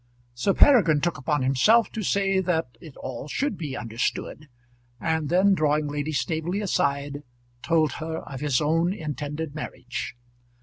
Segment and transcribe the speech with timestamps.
[0.33, 4.49] Sir Peregrine took upon himself to say that it all should be understood,
[4.99, 7.21] and then drawing Lady Staveley aside,
[7.61, 10.15] told her of his own intended marriage.